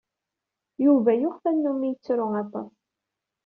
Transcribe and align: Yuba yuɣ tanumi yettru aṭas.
Yuba 0.83 1.11
yuɣ 1.21 1.35
tanumi 1.43 1.87
yettru 1.89 2.27
aṭas. 2.43 2.71